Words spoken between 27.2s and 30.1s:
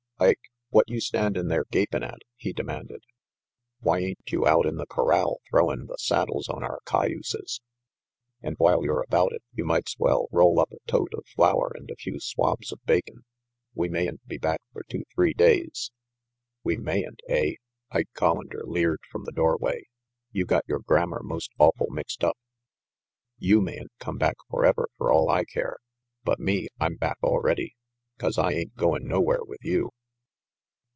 already. 'Cause I ain't goin* nowhere with you."